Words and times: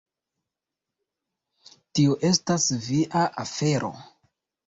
Tio 1.99 2.15
estas 2.29 2.65
via 2.87 3.27
afero! 3.47 3.93